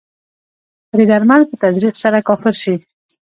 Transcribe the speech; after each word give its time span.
که 0.89 0.93
د 0.99 1.01
درمل 1.11 1.41
په 1.49 1.55
تزریق 1.63 1.95
سره 2.03 2.25
کافر 2.27 2.53
شي. 2.61 2.75